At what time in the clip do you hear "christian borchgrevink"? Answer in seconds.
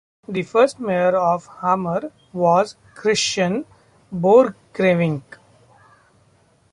2.95-5.21